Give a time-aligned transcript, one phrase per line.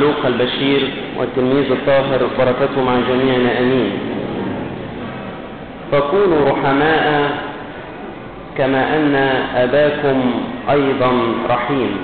[0.00, 3.92] لوقا البشير والتلميذ الطاهر بركته مع جميعنا امين
[5.92, 7.30] فكونوا رحماء
[8.58, 9.14] كما أن
[9.56, 10.18] أباكم
[10.70, 11.12] أيضا
[11.50, 11.96] رحيم.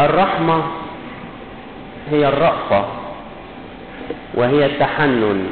[0.00, 0.62] الرحمة
[2.10, 2.84] هي الرأفة
[4.34, 5.46] وهي التحنن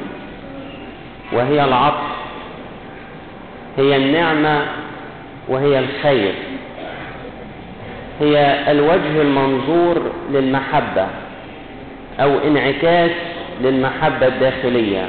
[1.32, 2.08] وهي العطف
[3.76, 4.66] هي النعمة
[5.48, 6.34] وهي الخير.
[8.20, 11.06] هي الوجه المنظور للمحبة
[12.20, 13.10] أو انعكاس
[13.60, 15.08] للمحبة الداخلية.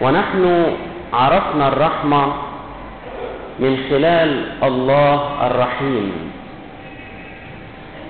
[0.00, 0.66] ونحن
[1.12, 2.32] عرفنا الرحمة
[3.58, 6.12] من خلال الله الرحيم.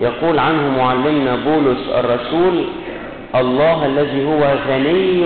[0.01, 2.65] يقول عنه معلمنا بولس الرسول
[3.35, 5.23] الله الذي هو غني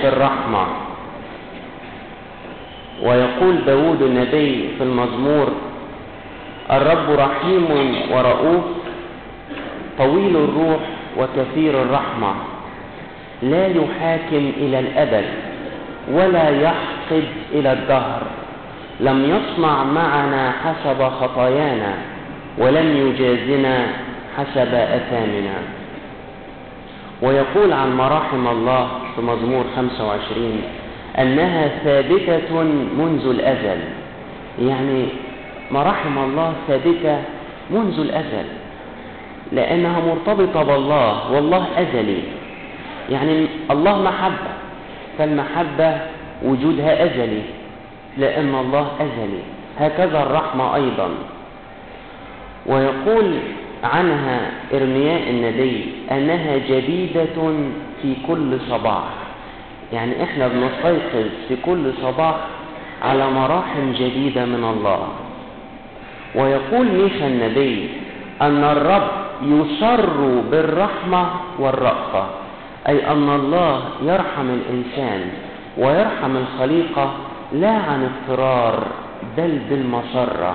[0.00, 0.66] في الرحمة
[3.02, 5.52] ويقول داود النبي في المزمور
[6.70, 8.64] الرب رحيم ورؤوف
[9.98, 10.80] طويل الروح
[11.18, 12.34] وكثير الرحمة.
[13.42, 15.24] لا يحاكم إلى الأبد
[16.12, 18.22] ولا يحقد إلى الدهر.
[19.00, 21.94] لم يصنع معنا حسب خطايانا
[22.58, 23.86] ولم يجازنا
[24.38, 25.56] حسب أثامنا.
[27.22, 30.62] ويقول عن مراحم الله في مزمور 25
[31.18, 32.62] أنها ثابتة
[32.98, 33.80] منذ الأزل.
[34.62, 35.06] يعني
[35.70, 37.22] مراحم الله ثابتة
[37.70, 38.46] منذ الأزل
[39.52, 42.22] لأنها مرتبطة بالله والله أزلي.
[43.10, 44.52] يعني الله محبة
[45.18, 45.96] فالمحبة
[46.44, 47.42] وجودها أزلي
[48.18, 49.42] لأن الله أزلي.
[49.78, 51.08] هكذا الرحمة أيضا.
[52.66, 53.34] ويقول
[53.84, 57.36] عنها إرمياء النبي أنها جديدة
[58.02, 59.08] في كل صباح.
[59.92, 62.36] يعني إحنا بنستيقظ في كل صباح
[63.02, 65.08] على مراحم جديدة من الله.
[66.34, 67.88] ويقول ميخا النبي
[68.42, 69.08] أن الرب
[69.42, 71.26] يسر بالرحمة
[71.58, 72.26] والرأفة
[72.88, 75.20] أي أن الله يرحم الإنسان
[75.78, 77.12] ويرحم الخليقة
[77.52, 78.86] لا عن اضطرار
[79.36, 80.54] بل بالمسرة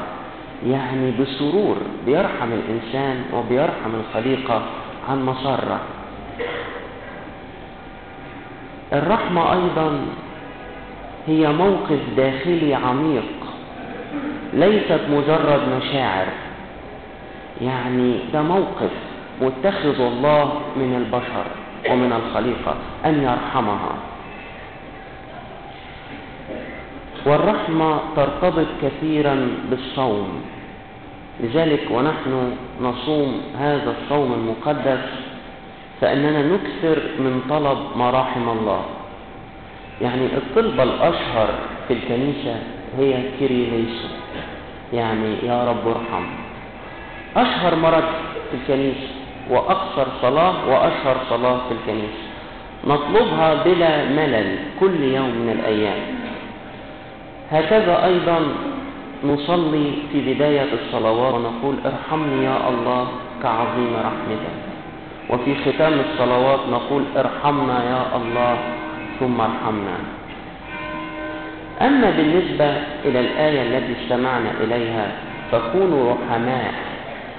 [0.67, 4.61] يعني بسرور بيرحم الإنسان وبيرحم الخليقة
[5.09, 5.79] عن مسرة
[8.93, 9.99] الرحمة أيضا
[11.27, 13.40] هي موقف داخلي عميق
[14.53, 16.27] ليست مجرد مشاعر.
[17.61, 18.91] يعني ده موقف
[19.41, 21.45] متخذ الله من البشر
[21.89, 22.75] ومن الخليقة
[23.05, 23.93] أن يرحمها.
[27.25, 30.41] والرحمة ترتبط كثيرا بالصوم.
[31.39, 35.05] لذلك ونحن نصوم هذا الصوم المقدس
[36.01, 38.81] فإننا نكثر من طلب مراحم الله.
[40.01, 41.49] يعني الطلبة الأشهر
[41.87, 42.55] في الكنيسة
[42.97, 44.20] هي كيريليسو
[44.93, 46.25] يعني يا رب ارحم.
[47.37, 48.03] أشهر مرض
[48.51, 49.07] في الكنيسة
[49.49, 52.23] وأقصر صلاة وأشهر صلاة في الكنيسة
[52.87, 56.01] نطلبها بلا ملل كل يوم من الأيام.
[57.51, 58.39] هكذا أيضا
[59.23, 63.07] نصلي في بداية الصلوات ونقول ارحمني يا الله
[63.43, 64.55] كعظيم رحمتك.
[65.29, 68.57] وفي ختام الصلوات نقول ارحمنا يا الله
[69.19, 69.97] ثم ارحمنا.
[71.81, 72.73] أما بالنسبة
[73.05, 75.11] إلى الآية التي استمعنا إليها
[75.51, 76.73] فكونوا رحماء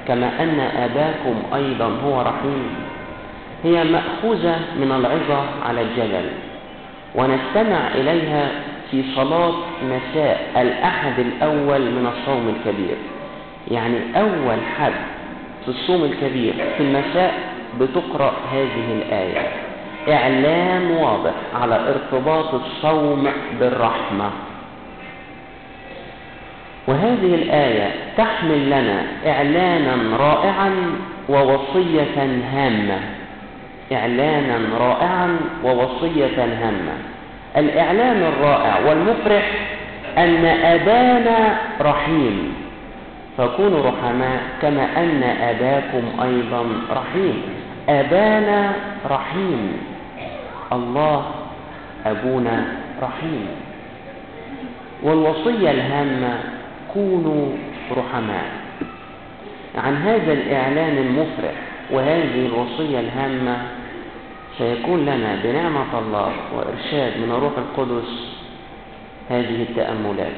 [0.08, 2.66] كما أن أباكم أيضا هو رحيم.
[3.64, 6.28] هي مأخوذة من العظة على الجبل
[7.14, 8.48] ونستمع إليها
[8.90, 9.52] في صلاة
[9.82, 12.96] مساء الأحد الأول من الصوم الكبير.
[13.70, 14.92] يعني أول حد
[15.64, 17.34] في الصوم الكبير في المساء
[17.80, 19.48] بتقرأ هذه الآية.
[20.08, 21.32] إعلان واضح
[21.62, 23.28] على ارتباط الصوم
[23.60, 24.30] بالرحمة.
[26.86, 30.70] وهذه الآية تحمل لنا إعلانا رائعا
[31.28, 32.98] ووصية هامة.
[33.92, 36.94] إعلانا رائعا ووصية هامة.
[37.56, 39.50] الإعلان الرائع والمفرح
[40.18, 42.54] أن أبانا رحيم.
[43.38, 47.42] فكونوا رحماء كما أن أباكم أيضا رحيم.
[47.88, 48.72] أبانا
[49.10, 49.91] رحيم.
[50.72, 51.24] الله
[52.06, 52.66] أبونا
[53.02, 53.46] رحيم.
[55.02, 56.38] والوصية الهامة
[56.94, 57.46] كونوا
[57.96, 58.50] رحماء.
[59.74, 61.54] عن هذا الإعلان المفرح
[61.90, 63.56] وهذه الوصية الهامة
[64.58, 68.10] سيكون لنا بنعمة الله وإرشاد من الروح القدس
[69.30, 70.36] هذه التأملات.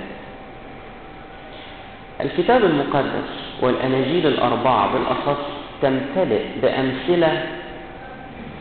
[2.20, 3.30] الكتاب المقدس
[3.62, 5.40] والأناجيل الأربعة بالأخص
[5.82, 7.46] تمتلئ بأمثلة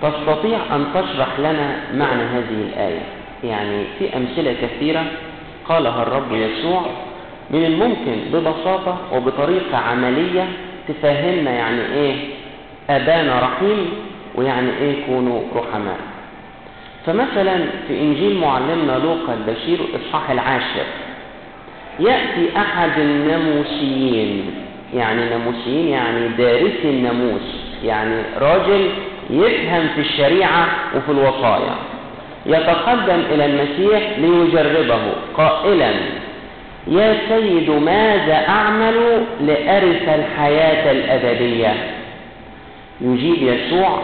[0.04, 3.02] تستطيع أن تشرح لنا معنى هذه الآية؟
[3.44, 5.04] يعني في أمثلة كثيرة
[5.70, 6.82] قالها الرب يسوع
[7.52, 10.46] من الممكن ببساطة وبطريقة عملية
[10.88, 12.16] تفهمنا يعني إيه
[12.90, 13.90] أبانا رحيم
[14.36, 15.98] ويعني إيه كونوا رحماء.
[17.06, 17.58] فمثلا
[17.88, 20.86] في إنجيل معلمنا لوقا البشير الاصحاح العاشر
[22.00, 24.52] يأتي أحد الناموسيين
[24.94, 28.90] يعني ناموسيين يعني دارسي الناموس يعني راجل
[29.30, 31.76] يفهم في الشريعة وفي الوصايا
[32.46, 35.00] يتقدم إلى المسيح ليجربه.
[35.38, 35.92] قائلا
[36.88, 41.74] يا سيد ماذا أعمل لأرث الحياة الأبدية؟
[43.02, 44.00] يجيب يسوع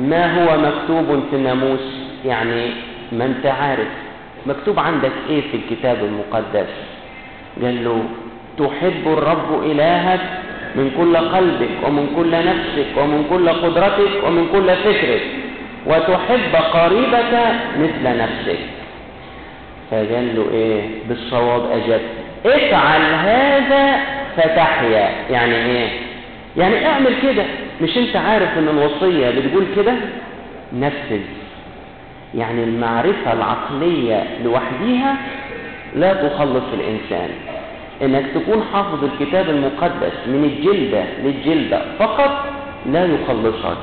[0.00, 1.80] ما هو مكتوب في الناموس؟
[2.24, 2.70] يعني
[3.12, 3.88] ما أنت عارف.
[4.46, 6.68] مكتوب عندك إيه في الكتاب المقدس؟
[7.62, 8.02] قال له
[8.58, 10.20] تحب الرب إلهك
[10.74, 15.22] من كل قلبك ومن كل نفسك ومن كل قدرتك ومن كل فكرك.
[15.86, 17.32] وتحب قريبك
[17.78, 18.58] مثل نفسك.
[19.90, 22.00] فقال له إيه؟ بالصواب اجبت
[22.46, 23.96] افعل هذا
[24.36, 25.10] فتحيا.
[25.30, 25.88] يعني إيه؟
[26.56, 27.44] يعني اعمل كده.
[27.82, 29.92] مش أنت عارف إن الوصية بتقول كده؟
[30.72, 31.20] نفذ.
[32.34, 35.16] يعني المعرفة العقلية لوحديها
[35.96, 37.28] لا تخلص الإنسان.
[38.02, 42.44] إنك تكون حافظ الكتاب المقدس من الجلدة للجلدة فقط
[42.86, 43.78] لا يخلصك.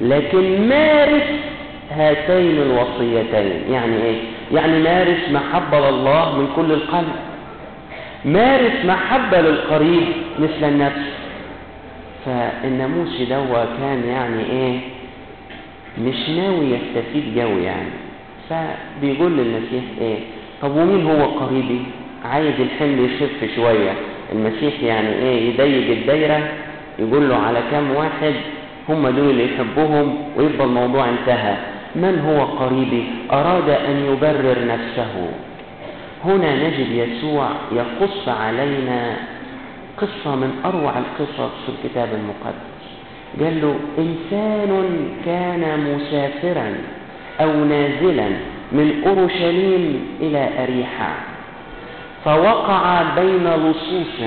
[0.00, 1.22] لكن مارس
[1.90, 3.72] هاتين الوصيتين.
[3.72, 4.16] يعني إيه؟
[4.52, 7.12] يعني مارس محبة لله من كل القلب.
[8.24, 10.02] مارس محبة للقريب
[10.38, 11.06] مثل النفس.
[12.24, 14.78] فالناموسي دوا كان يعني إيه؟
[15.98, 17.90] مش ناوي يستفيد قوي يعني.
[18.50, 20.18] فبيقول للمسيح إيه؟
[20.62, 21.80] طب ومين هو قريبي؟
[22.26, 23.92] عايز الحمل يخف شوية.
[24.32, 26.48] المسيح يعني إيه يضيق الدايرة
[26.98, 28.32] يقول له على كام واحد
[28.88, 31.56] هم دول اللي يحبهم ويبقى الموضوع انتهى.
[31.96, 35.28] من هو قريبي؟ أراد أن يبرر نفسه.
[36.24, 39.16] هنا نجد يسوع يقص علينا
[39.98, 42.86] قصة من أروع القصص في الكتاب المقدس.
[43.40, 45.62] قال له إنسان كان
[45.94, 46.74] مسافرا
[47.40, 48.28] أو نازلا
[48.72, 51.14] من أورشليم إلى أريحة
[52.24, 54.20] فوقع بين لصوص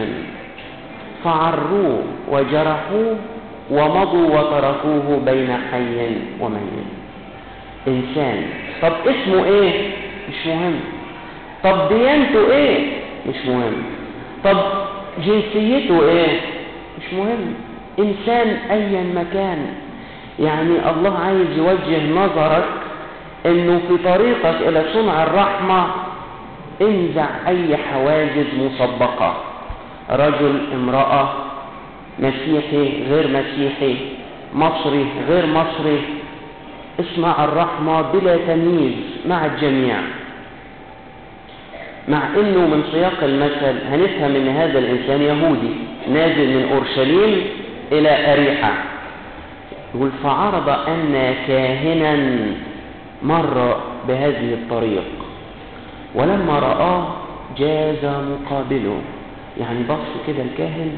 [1.24, 3.15] فعروه وجرحوه
[3.71, 6.89] ومضوا وتركوه بين حي وميت
[7.88, 8.44] إنسان
[8.81, 9.91] طب اسمه إيه؟
[10.30, 10.80] مش مهم
[11.63, 12.88] طب ديانته إيه؟
[13.30, 13.83] مش مهم
[14.44, 14.57] طب
[15.25, 16.39] جنسيته إيه؟
[17.00, 17.53] مش مهم
[18.00, 19.65] إنسان أيا مكان
[20.39, 22.65] يعني الله عايز يوجه نظرك
[23.46, 25.88] إنه في طريقك إلى صنع الرحمة
[26.81, 29.33] انزع أي حواجز مسبقة.
[30.09, 31.29] رجل امرأة
[32.19, 33.95] مسيحي غير مسيحي
[34.55, 36.00] مصري غير مصري
[37.00, 38.93] اصنع الرحمة بلا تمييز
[39.25, 39.95] مع الجميع.
[42.07, 45.74] مع انه من سياق المثل هنفهم ان هذا الانسان يهودي
[46.13, 47.45] نازل من اورشليم
[47.91, 48.74] إلى اريحة
[49.95, 52.17] يقول فعرض أن كاهنا
[53.24, 55.03] مر بهذه الطريق.
[56.16, 57.08] ولما رآه
[57.58, 59.01] جاز مقابله.
[59.60, 60.92] يعني بص كده الكاهن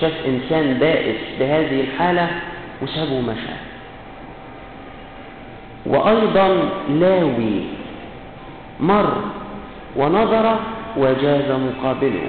[0.00, 2.28] شاف إنسان بائس بهذه الحالة
[2.82, 3.56] وسابه ومشى
[5.86, 6.48] وأيضا
[6.90, 7.60] لاوي
[8.80, 9.12] مر
[9.96, 10.56] ونظر
[10.96, 12.28] وجاز مقابله.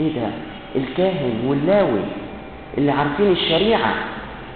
[0.00, 0.28] إيه ده؟
[0.76, 2.00] الكاهن واللاوي
[2.78, 3.94] اللي عارفين الشريعة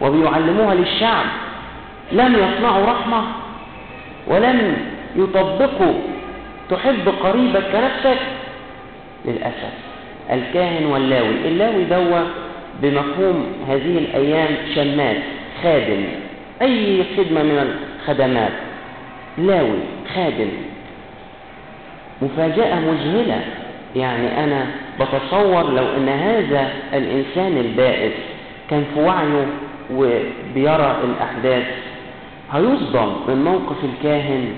[0.01, 1.27] وبيعلموها للشعب
[2.13, 3.23] لم يصنعوا رحمة
[4.27, 4.77] ولم
[5.17, 5.95] يطبقوا
[6.71, 8.19] تحب قريبك كنفسك؟
[9.25, 9.75] للأسف.
[10.33, 11.35] الكاهن واللاوي.
[11.49, 12.21] اللاوي دوا
[12.83, 15.17] بمفهوم هذه الأيام شماس
[15.63, 16.05] خادم.
[16.63, 18.53] أي خدمة من الخدمات.
[19.39, 19.79] لاوي
[20.15, 20.49] خادم.
[22.23, 23.41] مفاجأة مذهلة.
[23.97, 24.67] يعني أنا
[25.01, 28.13] بتصور لو أن هذا الإنسان البائس
[28.71, 29.47] كان في وعيه
[29.93, 31.65] وبيرى الأحداث
[32.53, 34.49] هيصدم من موقف الكاهن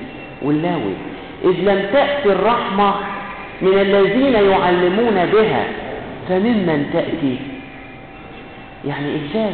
[0.43, 0.95] واللاوي.
[1.45, 2.95] إذ لم تأتي الرحمة
[3.63, 5.65] من الذين يعلمون بها
[6.29, 7.37] فممن تأتي؟
[8.85, 9.51] يعني إزاي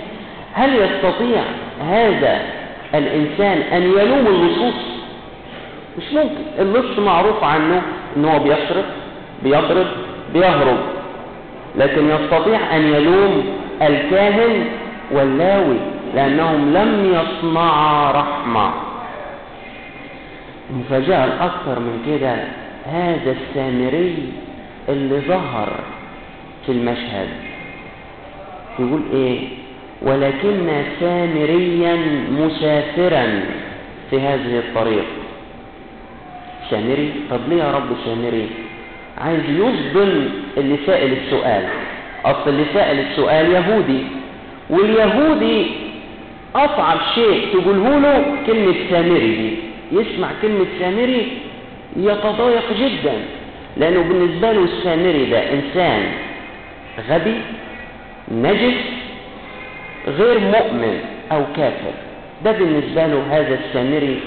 [0.55, 1.43] هل يستطيع
[1.91, 2.41] هذا
[2.95, 4.75] الإنسان أن يلوم اللصوص؟
[5.99, 6.35] مش ممكن.
[6.59, 7.83] اللص معروف عنه
[8.17, 8.85] إن هو بيسرق
[9.45, 9.87] بيضرب
[10.35, 10.79] بيهرب
[11.77, 13.45] لكن يستطيع أن يلوم
[13.83, 14.65] الكاهن
[15.11, 15.77] واللاوي
[16.15, 18.71] لأنهم لم يصنعا رحمة.
[20.73, 22.35] المفاجاه الاكثر من كده
[22.93, 24.15] هذا السامري
[24.89, 25.69] اللي ظهر
[26.67, 27.29] في المشهد.
[28.79, 29.39] يقول إيه؟
[30.03, 31.97] ولكن سامريا
[32.31, 33.41] مسافرا
[34.11, 35.05] في هذه الطريق.
[36.71, 38.47] سامري؟ طب ليه يا رب سامري؟
[39.19, 41.65] عايز يصدم اللي سائل السؤال
[42.25, 44.03] أصل اللي سائل السؤال يهودي
[44.71, 45.67] واليهودي
[46.57, 49.72] أصعب شيء تقوله له كلمة سامري دي.
[49.93, 51.29] يسمع كلمة سامري
[51.97, 53.13] يتضايق جدا
[53.77, 56.03] لأنه بالنسبة له السامري ده إنسان
[57.11, 57.35] غبي
[58.31, 58.75] نجس
[60.09, 61.01] غير مؤمن
[61.33, 61.93] أو كافر.
[62.45, 64.21] ده بالنسبة له هذا السامري.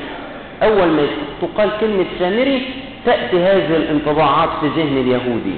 [0.63, 1.07] أول ما
[1.41, 2.61] تقال كلمة سامري
[3.05, 5.55] تأتي هذه الانطباعات في ذهن اليهودي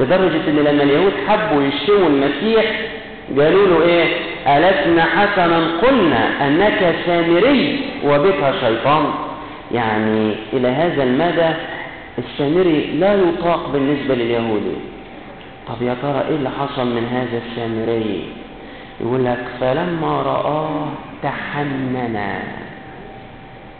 [0.00, 2.64] لدرجة إن لما اليهود حبوا يشتموا المسيح
[3.38, 4.06] قالوا له إيه؟
[4.46, 9.04] ألسنا حسنا قلنا أنك سامري وبك شيطان.
[9.72, 11.50] يعني إلى هذا المدى
[12.18, 14.76] السامري لا يطاق بالنسبة لليهودي
[15.68, 18.24] طب يا ترى إيه اللي حصل من هذا السامري؟
[19.00, 20.88] يقول لك فلما رآه
[21.22, 22.42] تحننا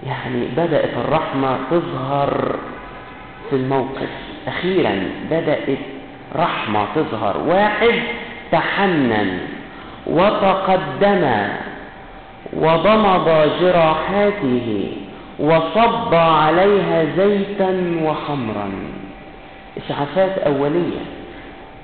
[0.07, 2.57] يعني بدأت الرحمة تظهر
[3.51, 4.09] في الموقف.
[4.49, 5.79] أخيرا بدأت
[6.37, 7.37] رحمة تظهر.
[7.47, 7.95] واحد
[8.53, 9.39] تحنن
[10.07, 11.49] وتقدم
[12.53, 13.29] وضمض
[13.61, 14.93] جراحاته
[15.39, 18.71] وصب عليها زيتا وخمرا.
[19.79, 21.03] إسعافات أولية.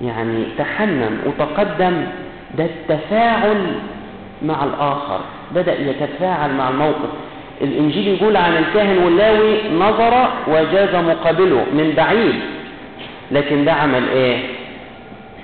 [0.01, 2.07] يعني تحنن وتقدم.
[2.59, 3.67] ده التفاعل
[4.43, 5.21] مع الآخر.
[5.55, 7.11] بدأ يتفاعل مع الموقف.
[7.61, 12.35] الإنجيل يقول عن الكاهن واللاوي نظر وجاز مقابله من بعيد.
[13.31, 14.39] لكن ده عمل إيه؟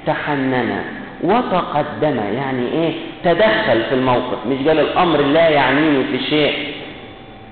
[0.06, 0.84] تحنن.
[1.24, 2.92] وتقدم يعني إيه؟
[3.24, 4.46] تدخل في الموقف.
[4.46, 6.54] مش قال الأمر لا يعنيني في شيء.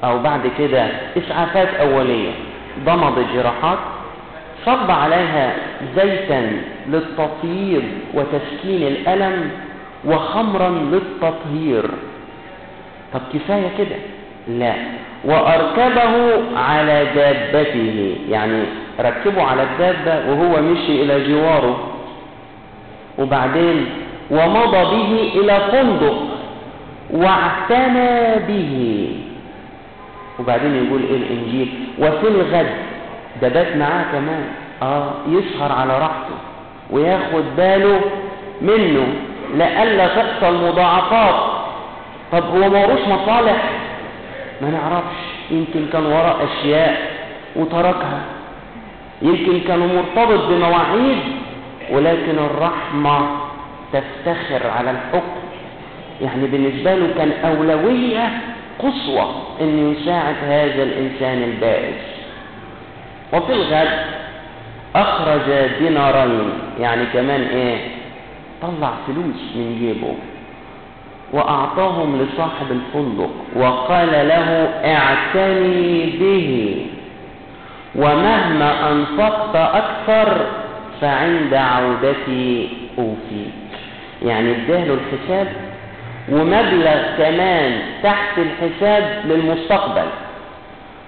[0.05, 0.87] أو بعد كده
[1.19, 2.31] إسعافات أولية.
[2.85, 3.79] ضمد الجراحات
[4.67, 5.53] صب عليها
[5.97, 6.53] زيتا
[6.89, 7.83] للتطييب
[8.15, 9.51] وتسكين الألم
[10.05, 11.85] وخمرا للتطهير.
[13.15, 13.97] طب كفاية كده؟
[14.49, 14.75] لا.
[15.25, 18.63] وأركبه على دابته يعني
[19.01, 21.92] ركبه على الدابة وهو مشي إلى جواره.
[23.19, 23.87] وبعدين
[24.31, 26.15] ومضى به إلى فندق
[27.11, 29.09] واعتنى به.
[30.39, 32.67] وبعدين يقول إيه الإنجيل؟ وفي الغد.
[33.43, 34.45] ده بات معاه كمان.
[34.83, 36.37] آه يسهر على راحته
[36.91, 38.01] وياخد باله
[38.63, 39.07] منه
[39.57, 41.35] لألا تحصل مضاعفات
[42.33, 43.63] طب هو موروش مصالح؟
[44.63, 45.19] ما نعرفش.
[45.51, 47.13] يمكن كان وراء أشياء
[47.57, 48.21] وتركها.
[49.23, 51.19] يمكن كان مرتبط بمواعيد
[51.93, 53.19] ولكن الرحمة
[53.93, 55.43] تفتخر على الحكم.
[56.23, 58.31] يعني بالنسبة له كان أولوية
[58.79, 59.27] قصوى
[59.61, 62.03] أن يساعد هذا الإنسان البائس.
[63.33, 63.89] وفي الغد
[64.97, 67.79] أخرج دينارين يعني كمان إيه
[68.63, 70.15] طلع فلوس من جيبه
[71.33, 74.49] وأعطاهم لصاحب الفندق وقال له
[74.85, 76.77] اعتني به.
[77.97, 80.47] ومهما أنفقت أكثر
[81.03, 82.69] فعند عودتي
[82.99, 83.53] أوفيك
[84.23, 85.49] يعني اداله الحساب
[86.29, 90.07] ومبلغ كمان تحت الحساب للمستقبل.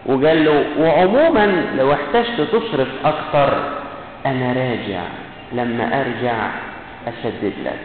[0.06, 3.72] وقال له وعموما لو احتجت تصرف أكثر
[4.26, 5.02] أنا راجع.
[5.52, 6.50] لما أرجع
[7.08, 7.78] أسدد لك.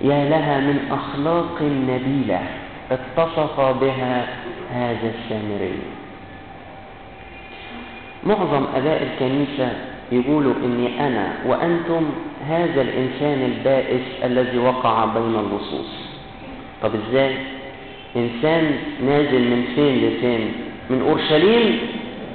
[0.00, 2.40] يا لها من أخلاق نبيلة
[2.90, 4.26] اتصف بها
[4.74, 5.78] هذا السامري
[8.24, 9.72] معظم أباء الكنيسة
[10.12, 12.10] يقولوا إني أنا وأنتم
[12.48, 16.06] هذا الإنسان البائس الذي وقع بين اللصوص
[16.82, 17.34] طب إزاي؟
[18.16, 18.70] إنسان
[19.06, 20.52] نازل من فين لفين؟
[20.90, 21.78] من أورشليم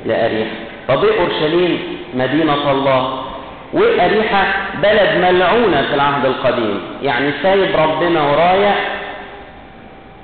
[0.05, 0.55] لأريحة.
[0.87, 1.79] طب إيه أورشليم؟
[2.15, 3.23] مدينة الله.
[3.73, 4.43] وأريحة
[4.83, 6.79] بلد ملعونة في العهد القديم.
[7.03, 8.99] يعني سايب ربنا ورايح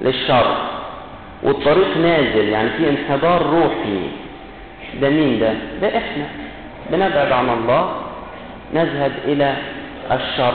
[0.02, 0.56] للشر.
[1.44, 2.50] والطريق نازل.
[2.50, 4.00] يعني في انحدار روحي.
[5.02, 6.26] ده مين ده؟ ده إحنا.
[6.92, 7.90] بنبعد عن الله
[8.74, 9.56] نذهب إلى
[10.12, 10.54] الشر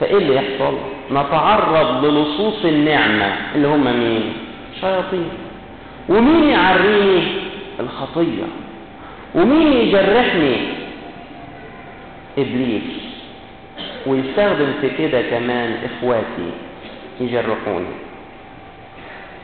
[0.00, 0.78] فإيه اللي يحصل؟
[1.12, 4.32] نتعرض للصوص النعمة اللي هم مين؟
[4.80, 5.28] شياطين
[6.08, 7.22] ومين يعريني؟
[7.80, 8.44] الخطية
[9.34, 10.56] ومين يجرحني؟
[12.38, 12.82] إبليس
[14.06, 16.50] ويستخدم في كده كمان إخواتي
[17.20, 17.94] يجرحوني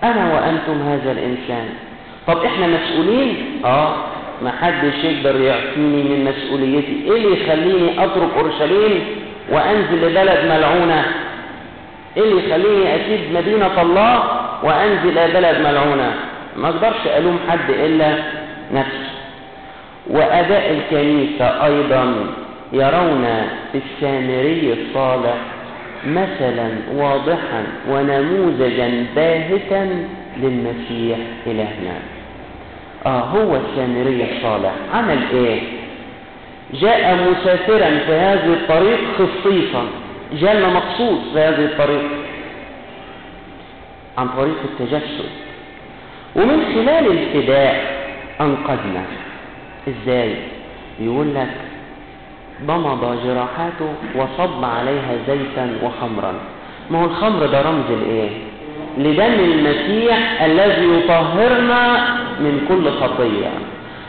[0.04, 1.68] أنا وأنتم هذا الإنسان
[2.26, 3.94] طب إحنا مسؤولين؟ آه
[4.42, 9.00] ما حدش يقدر يعفيني من مسؤوليتي إيه اللي يخليني أترك أورشليم
[9.52, 11.04] وأنزل لبلد ملعونة؟
[12.16, 14.22] إيه اللي يخليني أسيب مدينة الله
[14.62, 16.14] وأنزل إلى بلد ملعونة؟
[16.56, 18.14] ما أقدرش ألوم حد إلا
[18.72, 19.10] نفسي
[20.10, 22.14] وأداء الكنيسة أيضا
[22.72, 23.26] يرون
[23.72, 25.34] في السامري الصالح
[26.06, 30.06] مثلا واضحا ونموذجا باهتا
[30.36, 31.94] للمسيح إلهنا
[33.06, 34.72] آه هو السامري الصالح.
[34.94, 35.60] عمل إيه؟
[36.74, 39.84] جاء مسافرا في هذه الطريق خصيصا
[40.32, 42.02] جاء مخصوص في هذه الطريق.
[44.18, 45.30] عن طريق التجسد.
[46.36, 48.00] ومن خلال الفداء
[48.40, 49.04] أنقذنا.
[49.88, 50.34] إزاي؟
[51.00, 51.50] يقول لك
[52.66, 56.34] ضمض جراحاته وصب عليها زيتا وخمرا.
[56.90, 58.30] ما هو الخمر ده رمز الايه
[58.98, 62.06] لدم المسيح الذي يطهرنا
[62.40, 63.50] من كل خطية.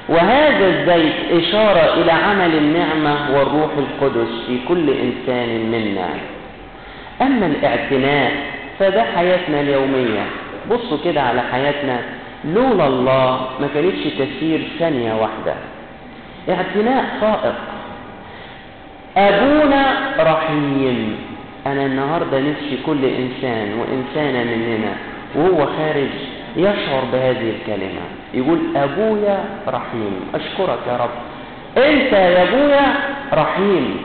[0.09, 6.09] وهذا الزيت إشارة إلى عمل النعمة والروح القدس في كل إنسان منا.
[7.21, 8.31] أما الاعتناء
[8.79, 10.25] فده حياتنا اليومية.
[10.71, 11.99] بصوا كده على حياتنا.
[12.45, 15.53] لولا الله ما كانتش تسير ثانية واحدة.
[16.49, 17.55] اعتناء فائق.
[19.17, 19.83] أبونا
[20.19, 21.17] رحيم.
[21.67, 24.93] أنا النهاردة نفسي كل إنسان وإنسانة مننا
[25.35, 26.09] وهو خارج
[26.57, 28.01] يشعر بهذه الكلمة.
[28.33, 30.19] يقول أبويا رحيم.
[30.35, 31.09] أشكرك يا رب.
[31.77, 32.93] أنت يا أبويا
[33.33, 33.97] رحيم.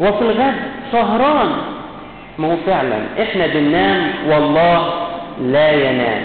[0.00, 0.54] وفي الغد
[0.92, 1.52] سهران.
[2.38, 2.98] ما هو فعلا.
[3.22, 5.08] إحنا بننام والله
[5.40, 6.22] لا ينام.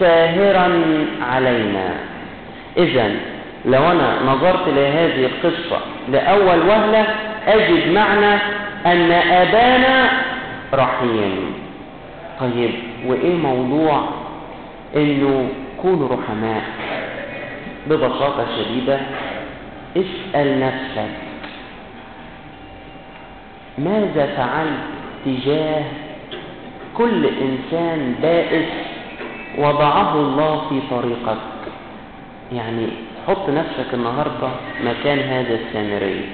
[0.00, 0.80] ساهرا
[1.22, 1.94] علينا.
[2.76, 3.10] إذا
[3.64, 5.80] لو أنا نظرت لهذه القصة
[6.12, 7.06] لأول وهلة
[7.46, 8.38] أجد معنى
[8.86, 10.10] أن أبانا
[10.74, 11.54] رحيم.
[12.40, 12.72] طيب
[13.06, 14.08] وإيه موضوع
[14.96, 15.48] إنه
[15.82, 16.62] كونوا رحماء.
[17.86, 19.00] ببساطة شديدة
[19.96, 21.10] اسأل نفسك
[23.78, 24.84] ماذا فعلت
[25.24, 25.84] تجاه
[26.96, 28.68] كل إنسان بائس
[29.58, 31.38] وضعه الله في طريقك؟
[32.52, 32.86] يعني
[33.28, 34.48] حط نفسك النهاردة
[34.84, 36.24] مكان هذا السامري.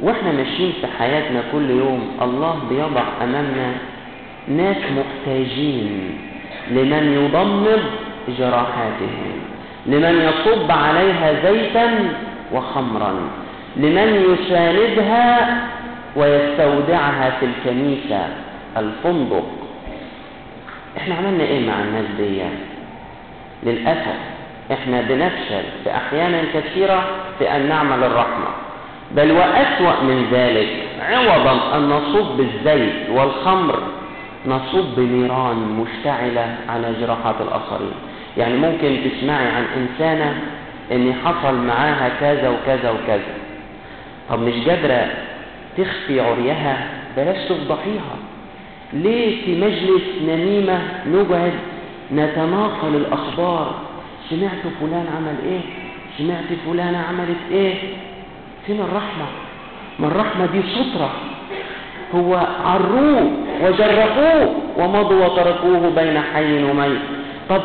[0.00, 3.72] وإحنا ماشيين في حياتنا كل يوم الله بيضع أمامنا
[4.48, 6.18] ناس محتاجين
[6.70, 7.82] لمن يضمد
[8.38, 9.32] جراحاتهم
[9.86, 12.08] لمن يصب عليها زيتا
[12.52, 13.14] وخمرا
[13.76, 15.58] لمن يساندها
[16.16, 18.28] ويستودعها في الكنيسة
[18.76, 19.46] الفندق.
[20.96, 22.42] إحنا عملنا إيه مع الناس دي؟
[23.62, 24.16] للأسف
[24.72, 27.04] إحنا بنفشل في أحيانا كثيرة
[27.38, 28.48] في أن نعمل الرحمة.
[29.10, 30.68] بل وأسوأ من ذلك
[31.00, 33.82] عوضا أن نصب الزيت والخمر
[34.46, 37.92] نصب بنيران مشتعلة على جراحات الآخرين.
[38.36, 40.34] يعني ممكن تسمعي عن إنسانة
[40.92, 43.34] إن حصل معاها كذا وكذا وكذا.
[44.30, 45.06] طب مش قادرة
[45.78, 48.16] تخفي عريها؟ بلاش تفضحيها.
[48.92, 51.52] ليه في مجلس نميمة نقعد
[52.12, 53.74] نتناقل الأخبار؟
[54.30, 55.60] سمعت فلان عمل إيه؟
[56.18, 57.74] سمعت فلانة عملت إيه؟
[58.66, 59.26] فين الرحمة.
[59.98, 61.10] ما الرحمة دي سترة.
[62.14, 63.30] هو عروه
[63.62, 67.00] وجرحوه ومضوا وتركوه بين حي وميت.
[67.48, 67.62] طب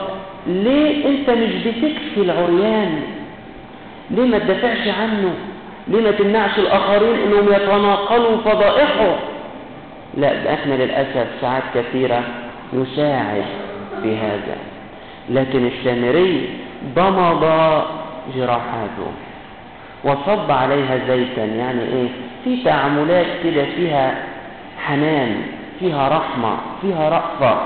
[0.47, 3.01] ليه انت مش بتكفي العريان؟
[4.11, 5.33] ليه ما تدافعش عنه؟
[5.87, 9.15] ليه ما تمنعش الآخرين إنهم يتناقلوا فضائحه؟
[10.17, 12.23] لا إحنا للأسف ساعات كثيرة
[12.73, 13.45] نساعد
[14.03, 14.55] في هذا
[15.29, 16.49] لكن السامري
[16.95, 17.43] ضمض
[18.35, 19.07] جراحاته.
[20.03, 22.07] وصب عليها زيتا يعني إيه؟
[22.43, 24.23] في تعاملات كده فيها
[24.79, 25.41] حنان
[25.79, 27.61] فيها رحمة فيها رأفة.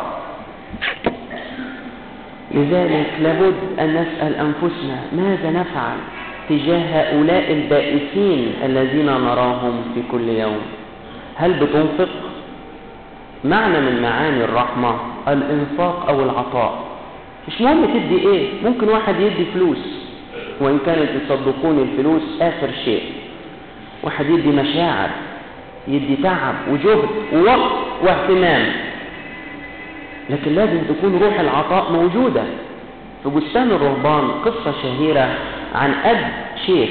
[2.52, 5.98] لذلك لابد أن نسأل أنفسنا ماذا نفعل
[6.50, 10.62] تجاه هؤلاء البائسين الذين نراهم في كل يوم؟
[11.36, 12.10] هل بتنفق؟
[13.43, 14.95] معنى من معاني الرحمة
[15.28, 16.84] الإنفاق أو العطاء.
[17.48, 20.04] مش مهم تدي إيه ممكن واحد يدي فلوس.
[20.59, 23.03] وإن كانت تصدقون الفلوس آخر شيء.
[24.03, 25.09] واحد يدي مشاعر
[25.87, 28.71] يدي تعب وجهد ووقت واهتمام.
[30.29, 32.43] لكن لازم تكون روح العطاء موجودة.
[33.23, 35.35] في بستان الرهبان قصة شهيرة
[35.75, 36.31] عن أب
[36.65, 36.89] شيخ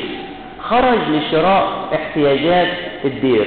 [0.61, 2.69] خرج لشراء احتياجات
[3.05, 3.47] الدير.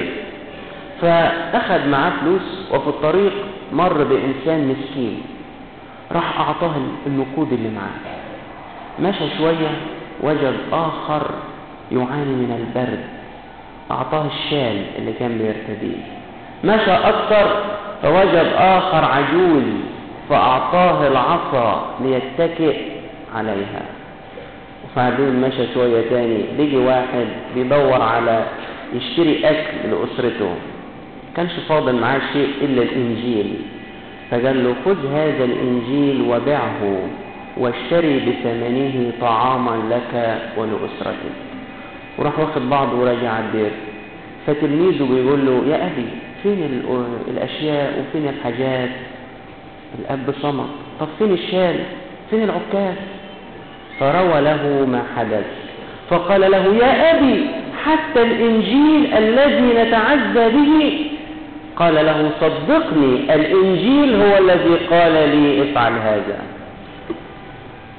[1.00, 3.32] فأخذ معاه فلوس وفي الطريق
[3.72, 5.22] مر بإنسان مسكين.
[6.12, 6.74] راح أعطاه
[7.06, 8.18] النقود اللي معاه.
[9.00, 9.70] مشى شوية
[10.22, 11.22] وجد آخر
[11.92, 13.04] يعاني من البرد
[13.90, 16.02] أعطاه الشال اللي كان بيرتديه.
[16.64, 17.46] مشى أكثر
[18.02, 19.62] فوجد آخر عجوز
[20.28, 22.76] فأعطاه العصا ليتكئ
[23.34, 23.82] عليها.
[24.84, 28.44] وبعدين مشى شوية تاني بيجي واحد بيدور على
[28.94, 30.54] يشتري أكل لأسرته.
[31.36, 33.54] كانش فاضل معاه شيء إلا الإنجيل.
[34.30, 36.98] فقال له خذ هذا الإنجيل وبعه
[37.58, 41.36] واشتري بثمنه طعاما لك ولأسرتك.
[42.18, 43.70] وراح واخد بعضه وراجع على الدير
[44.46, 46.06] فتلميذه بيقول له يا أبي
[46.42, 46.82] فين
[47.28, 48.88] الأشياء وفين الحاجات؟
[49.98, 50.68] الأب صمت
[51.00, 51.76] طب فين الشال؟
[52.30, 52.96] فين العكاز؟
[54.00, 55.44] فروى له ما حدث.
[56.10, 57.46] فقال له يا أبي
[57.84, 61.06] حتى الإنجيل الذي نتعزى به.
[61.76, 66.38] قال له صدقني الإنجيل هو الذي قال لي افعل هذا.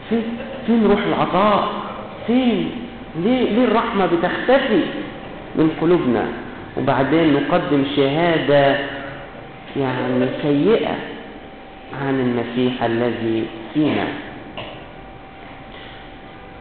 [0.10, 0.24] فين,
[0.68, 1.70] فين روح العطاء؟
[2.28, 2.72] فين؟
[3.16, 4.82] ليه, ليه الرحمة بتختفي
[5.56, 6.26] من قلوبنا؟
[6.78, 8.78] وبعدين نقدم شهادة
[9.78, 10.96] يعني سيئة
[12.02, 14.08] عن المسيح الذي فينا.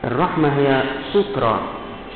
[0.04, 0.82] الرحمة هي
[1.12, 1.60] سترة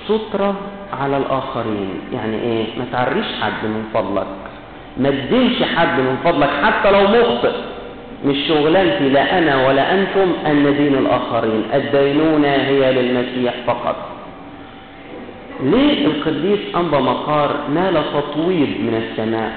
[0.08, 0.54] سترة
[1.00, 1.90] على الآخرين.
[2.12, 4.26] يعني إيه؟ ما تعريش حد من فضلك.
[4.96, 7.52] ما تدينش حد من فضلك حتى لو مخطئ.
[8.24, 11.62] مش شغلانتي لا أنا ولا أنتم أن ندين الآخرين.
[11.74, 13.96] الدينونة هي للمسيح فقط.
[15.62, 19.52] ليه القديس أنبأ مقار نال تطويب من السماء؟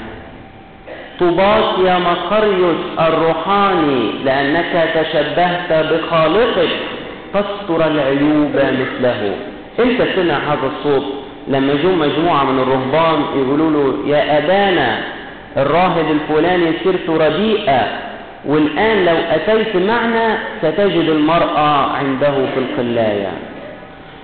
[1.19, 6.69] طوباك يا مقريوس الروحاني لأنك تشبهت بخالقك.
[7.33, 9.35] تستر العيوب مثله.
[9.79, 11.05] إنت سمع هذا الصوت
[11.47, 14.97] لما جو مجموعة من الرهبان يقولوا له يا أبانا
[15.57, 18.04] الراهب الفلاني سرت رديئة.
[18.47, 23.31] والآن لو أتيت معنا ستجد المرأة عنده في القلاية.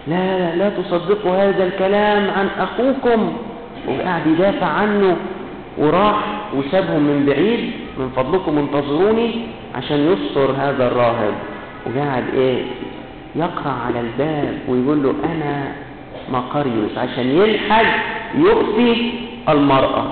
[0.07, 3.33] لا لا لا تصدقوا هذا الكلام عن أخوكم.
[3.87, 5.17] وقاعد يدافع عنه
[5.77, 6.15] وراح
[6.55, 7.71] وسابهم من بعيد.
[7.97, 9.31] من فضلكم انتظروني
[9.75, 11.33] عشان يستر هذا الراهب.
[11.85, 12.63] وقاعد إيه
[13.35, 15.71] يقرع على الباب ويقول له أنا
[16.31, 17.85] مقريوس عشان يلحق
[18.37, 19.11] يخفي
[19.49, 20.05] المرأة.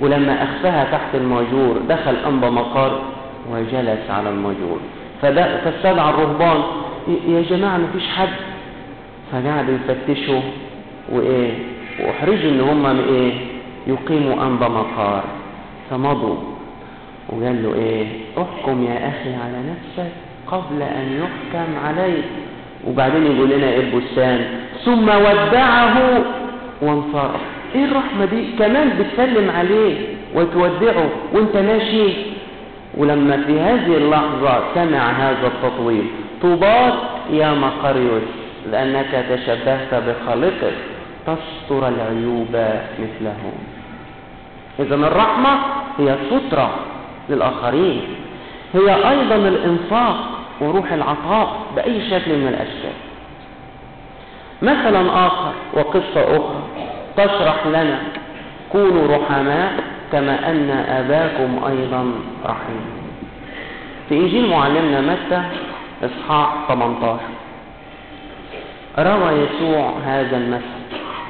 [0.00, 3.00] ولما أخفاها تحت الماجور دخل انبا مقار
[3.50, 4.78] وجلس على الماجور
[5.22, 6.62] فاستدعى الرهبان
[7.28, 8.28] يا جماعة مفيش حد.
[9.32, 10.40] فقعدوا يفتشوا
[11.12, 11.50] وإيه
[12.00, 13.32] وأحرجوا إن هم إيه
[13.86, 15.24] يقيموا انبا مقار
[15.90, 16.36] فمضوا
[17.28, 18.06] وقال له إيه
[18.38, 20.12] احكم يا أخي على نفسك
[20.46, 22.24] قبل أن يحكم عليك.
[22.88, 24.44] وبعدين يقول لنا إيه البستان
[24.84, 26.22] ثم ودعه
[26.82, 27.40] وانصرف.
[27.74, 29.94] إيه الرحمة دي؟ كمان بتسلم عليه
[30.34, 32.12] وتودعه وانت ماشي.
[32.96, 36.04] ولما في هذه اللحظة سمع هذا التطويل
[36.42, 36.94] طوباك
[37.30, 38.22] يا مقريوس
[38.72, 40.74] لأنك تشبهت بخالقك
[41.26, 42.48] تستر العيوب
[42.98, 43.52] مثله.
[44.78, 45.58] إذا الرحمة
[45.98, 46.70] هي سترة
[47.28, 48.02] للآخرين.
[48.74, 50.16] هي أيضا الإنفاق
[50.60, 52.96] وروح العطاء بأي شكل من الأشكال.
[54.62, 56.85] مثلا آخر وقصة أخرى.
[57.16, 57.98] تشرح لنا.
[58.72, 59.72] كونوا رحماء
[60.12, 62.12] كما أن أباكم أيضا
[62.44, 62.84] رحيم.
[64.08, 65.42] في إنجيل معلمنا متى؟
[66.02, 67.18] إصحاح 18
[68.98, 70.76] روى يسوع هذا المثل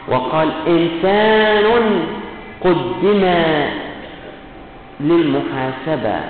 [0.08, 2.00] وقال إنسان
[2.60, 3.24] قدم
[5.00, 6.20] للمحاسبة.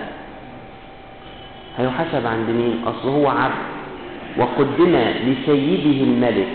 [1.79, 3.67] هيحاسب عند مين؟ أصل هو عبد.
[4.39, 6.49] وقدم لسيده الملك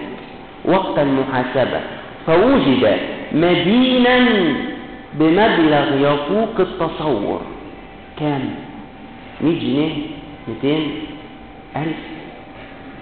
[0.66, 1.82] وقت المحاسبة.
[2.28, 2.98] فوجد
[3.32, 4.20] مدينا
[5.14, 7.42] بمبلغ يفوق التصور.
[8.20, 8.50] كام
[9.42, 9.94] 100 جنيه
[10.64, 10.92] 200
[11.76, 11.98] ألف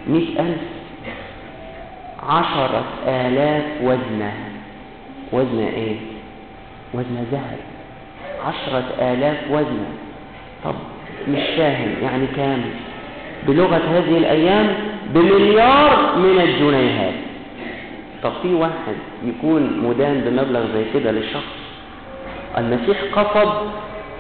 [0.08, 0.62] 100 ألف
[2.29, 4.34] عشرة آلاف وزنة.
[5.32, 5.95] وزنة إيه؟
[6.93, 7.58] وزنة ذهب.
[8.45, 9.91] عشرة آلاف وزنة.
[10.63, 10.75] طب
[11.27, 12.62] مش فاهم يعني كام
[13.47, 14.67] بلغة هذه الأيام
[15.13, 17.13] بمليار من الجنيهات.
[18.23, 21.53] طب في واحد يكون مدان بمبلغ زي كده للشخص؟
[22.58, 23.51] المسيح قصد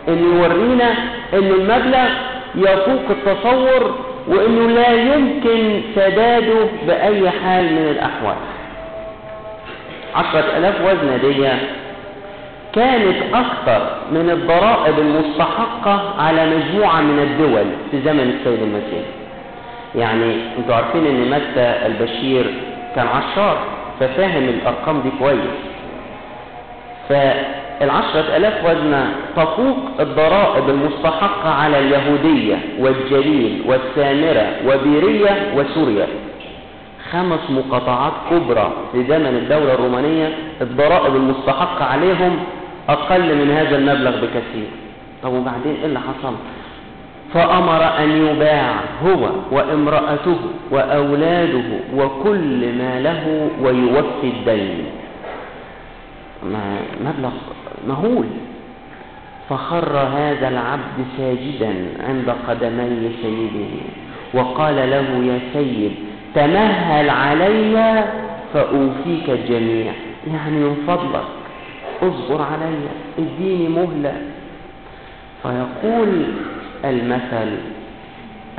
[0.07, 0.91] إن يورينا
[1.33, 2.09] إن المبلغ
[2.55, 3.95] يفوق التصور
[4.27, 8.35] وإنه لا يمكن سداده بأي حال من الأحوال.
[10.15, 11.47] عشرة آلاف وزنة دي
[12.73, 19.05] كانت أكثر من الضرائب المستحقة على مجموعة من الدول في زمن السيد المسيح.
[19.95, 22.45] يعني أنتوا عارفين إن متى البشير
[22.95, 23.57] كان عشار.
[23.99, 25.55] ففاهم الأرقام دي كويس.
[27.09, 36.07] فالعشرة آلاف وزنة تفوق الضرائب المستحقة على اليهودية والجليل والسامرة وبيرية وسوريا.
[37.11, 42.39] خمس مقاطعات كبرى في زمن الدولة الرومانية الضرائب المستحقة عليهم
[42.89, 44.67] أقل من هذا المبلغ بكثير.
[45.23, 46.33] طب وبعدين إيه اللي حصل؟
[47.33, 50.37] فأمر أن يباع هو وامرأته
[50.71, 54.85] وأولاده وكل ما له ويوفي الدين.
[57.05, 57.31] مبلغ
[57.87, 58.25] مهول.
[59.49, 61.73] فخر هذا العبد ساجدا
[62.07, 63.73] عند قدمي سيده
[64.33, 65.91] وقال له يا سيد
[66.35, 68.05] تمهل علي
[68.53, 69.91] فأوفيك الجميع
[70.33, 71.27] يعني من فضلك
[72.01, 72.75] اصبر علي
[73.19, 74.13] اديني مهلة.
[75.43, 76.23] فيقول
[76.85, 77.57] المثل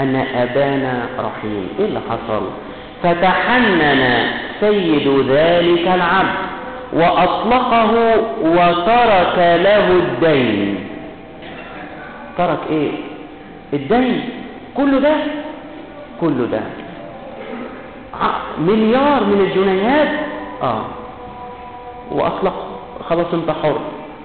[0.01, 1.69] أن أبانا رحيم.
[1.79, 2.43] إيه اللي حصل؟
[3.03, 4.27] فتحنن
[4.61, 6.39] سيد ذلك العبد
[6.93, 7.93] وأطلقه
[8.43, 10.79] وترك له الدين.
[12.39, 12.91] ترك إيه؟
[13.73, 14.29] الدين.
[14.77, 15.15] كله ده؟
[16.21, 16.61] كله ده.
[18.59, 20.09] مليار من الجنيهات؟
[20.63, 20.85] آه.
[22.11, 22.67] وأطلق
[23.09, 23.81] خلاص انت حر.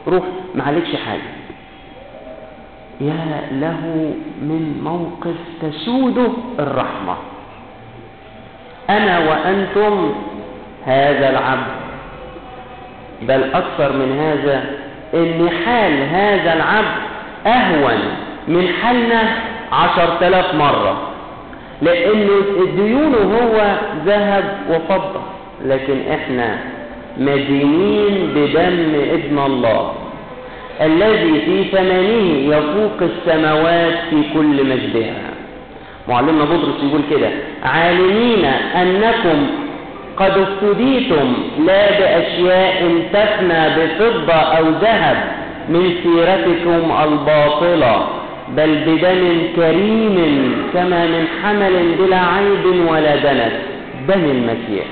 [0.07, 0.23] روح
[0.55, 1.34] ما عليكش حاجة.
[3.01, 7.15] يا له من موقف تسوده الرحمة.
[8.89, 10.13] أنا وأنتم
[10.85, 11.75] هذا العبد.
[13.21, 14.63] بل أكثر من هذا
[15.13, 16.97] إن حال هذا العبد
[17.47, 17.99] أهون
[18.47, 19.21] من حالنا
[19.71, 20.97] عشر تلاف مرة.
[21.81, 22.27] لأن
[22.75, 25.21] ديونه هو ذهب وفضة.
[25.65, 26.57] لكن إحنا
[27.17, 29.93] مدينين بدم ابن الله.
[30.81, 35.21] الذي في ثمنه يفوق السماوات في كل مجدها.
[36.09, 37.29] معلمنا بطرس يقول كده
[37.63, 39.47] عالمين أنكم
[40.17, 41.33] قد افتديتم
[41.65, 45.17] لا بأشياء تفنى بفضة أو ذهب
[45.69, 48.07] من سيرتكم الباطلة
[48.57, 50.17] بل بدم كريم
[50.73, 53.53] كما من حمل بلا عيب ولا دنس
[54.07, 54.85] دم المسيح.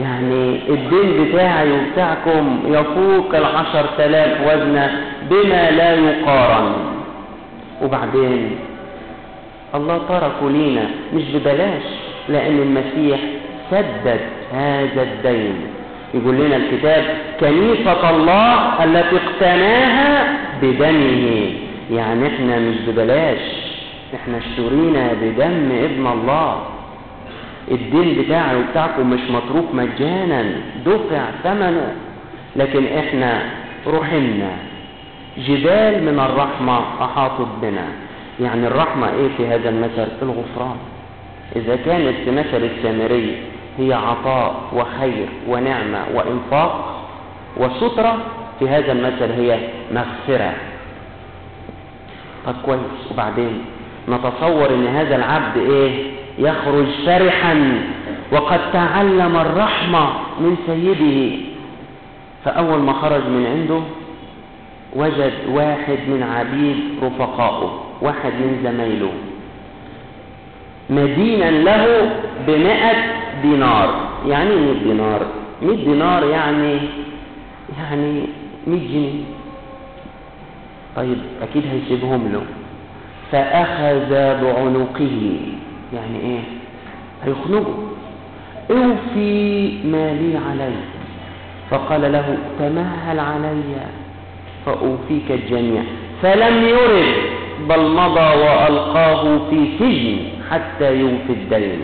[0.00, 4.90] يعني الدين بتاعي وبتاعكم يفوق العشر تلاف وزنة
[5.30, 6.72] بما لا يقارن.
[7.82, 8.50] وبعدين
[9.74, 11.82] الله تركه لينا مش ببلاش
[12.28, 13.20] لأن المسيح
[13.70, 14.20] سدد
[14.54, 15.54] هذا الدين.
[16.14, 17.04] يقول لنا الكتاب
[17.40, 21.52] كنيسة الله التي اقتناها بدمه.
[21.90, 23.40] يعني إحنا مش ببلاش
[24.14, 26.62] إحنا اشترينا بدم ابن الله.
[27.70, 30.44] الدين بتاعي وبتاعكم مش متروك مجانا
[30.86, 31.94] دفع ثمنه.
[32.56, 33.42] لكن إحنا
[33.86, 34.50] رحمنا.
[35.38, 37.86] جبال من الرحمة أحاطت بنا.
[38.40, 40.76] يعني الرحمة إيه في هذا المثل؟ الغفران.
[41.56, 43.36] إذا كانت في مثل السامري
[43.78, 47.02] هي عطاء وخير ونعمة وإنفاق
[47.56, 48.18] وسترة
[48.58, 49.58] في هذا المثل هي
[49.92, 50.52] مغفرة.
[52.46, 53.10] طب كويس.
[53.10, 53.64] وبعدين
[54.08, 57.82] نتصور إن هذا العبد إيه؟ يخرج فرحا
[58.32, 60.04] وقد تعلم الرحمة
[60.40, 61.36] من سيده.
[62.44, 63.80] فأول ما خرج من عنده
[64.96, 69.12] وجد واحد من عبيد رفقائه واحد من زمايله.
[70.90, 72.10] مدينا له
[72.46, 72.96] بمئة
[73.42, 73.94] دينار.
[74.28, 75.26] يعني مئة دينار.
[75.62, 76.78] مئة دينار يعني
[77.78, 78.22] يعني
[78.66, 79.24] مئة جنيه.
[80.96, 82.42] طيب أكيد هيسيبهم له.
[83.32, 84.10] فأخذ
[84.42, 85.36] بعنقه.
[85.94, 86.40] يعني إيه؟
[87.24, 87.74] هيخنقه.
[88.70, 90.88] أوفي ما لي عليك
[91.70, 93.62] فقال له تمهل علي
[94.66, 95.82] فأوفيك الجميع.
[96.22, 97.14] فلم يرد
[97.68, 100.16] بل مضى وألقاه في سجن
[100.50, 101.80] حتى يوفي الدين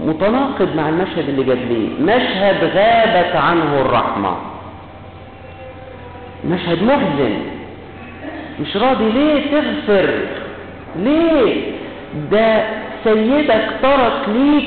[0.00, 4.36] متناقض مع المشهد اللي قبليه مشهد غابت عنه الرحمة.
[6.50, 7.34] مشهد محزن.
[8.60, 10.10] مش راضي ليه تغفر؟
[10.96, 11.62] ليه؟
[12.30, 12.64] ده
[13.04, 14.64] سيدك ترك ليك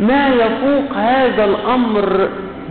[0.00, 2.28] ما يفوق هذا الأمر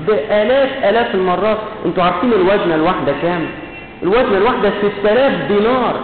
[0.07, 1.57] بآلاف آلاف المرات.
[1.85, 3.41] أنتوا عارفين الوزنة الواحدة كام؟
[4.03, 5.95] الوزنة الواحدة 6000 دينار.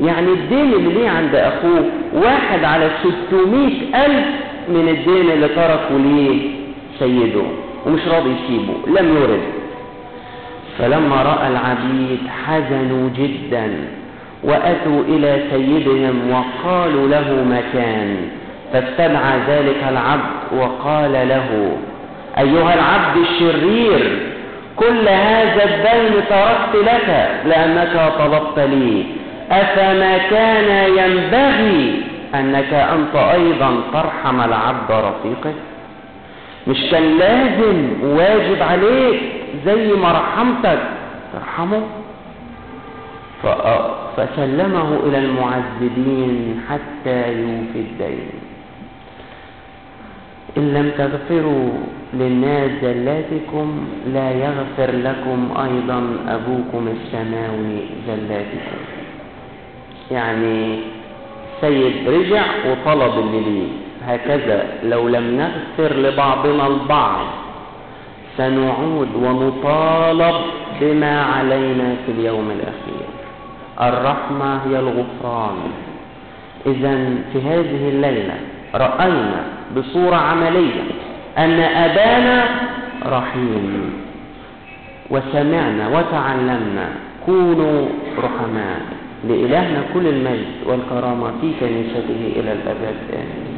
[0.00, 2.90] يعني الدين اللي ليه عند أخوه واحد على
[3.28, 4.26] 600 ألف
[4.68, 6.50] من الدين اللي تركه ليه
[6.98, 7.42] سيده
[7.86, 9.42] ومش راضي يسيبه لم يرد.
[10.78, 13.70] فلما رأى العبيد حزنوا جدا.
[14.44, 18.16] وأتوا إلى سيدهم وقالوا له مكان
[18.72, 21.76] فاتبع ذلك العبد وقال له
[22.38, 24.18] أيها العبد الشرير
[24.76, 29.04] كل هذا الدين تركت لك لأنك طلبت لي.
[29.50, 32.02] أفما كان ينبغي
[32.34, 35.54] أنك أنت أيضا ترحم العبد رفيقك؟
[36.66, 39.20] مش كان لازم واجب عليك
[39.66, 40.78] زي ما رحمتك
[41.32, 41.82] ترحمه؟
[44.16, 48.30] فسلمه إلى المعذبين حتى يوفي الدين.
[50.56, 51.70] إن لم تغفروا
[52.14, 53.68] للناس زلاتكم
[54.14, 58.80] لا يغفر لكم أيضا أبوكم السماوي زلاتكم.
[60.10, 60.78] يعني
[61.60, 63.68] سيد رجع وطلب اللي ليه
[64.06, 67.26] هكذا لو لم نغفر لبعضنا البعض
[68.36, 70.34] سنعود ونطالب
[70.80, 73.09] بما علينا في اليوم الأخير.
[73.80, 75.56] الرحمة هي الغفران.
[76.66, 78.34] إذا في هذه الليلة
[78.74, 79.44] رأينا
[79.76, 80.82] بصورة عملية
[81.38, 82.44] أن أبانا
[83.06, 83.92] رحيم.
[85.10, 86.88] وسمعنا وتعلمنا.
[87.26, 87.88] كونوا
[88.18, 88.80] رحماء.
[89.28, 92.96] لإلهنا كل المجد والكرامة في كنيسته إلى الأبد.
[93.12, 93.50] آمين.